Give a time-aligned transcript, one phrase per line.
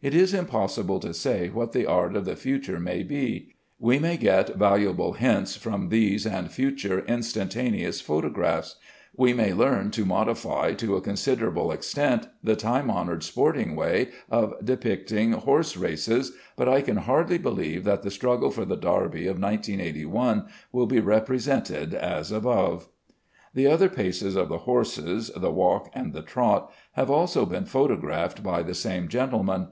[0.00, 3.56] It is impossible to say what the art of the future may be.
[3.80, 8.76] We may get valuable hints from these and future instantaneous photographs;
[9.16, 14.54] we may learn to modify, to a considerable extent, the time honored sporting way of
[14.64, 20.46] depicting horseraces, but I can hardly believe that the struggle for the Derby of 1981
[20.70, 22.86] will be represented as above.
[23.52, 28.44] The other paces of the horse, the walk and the trot, have also been photographed
[28.44, 29.70] by the same gentleman.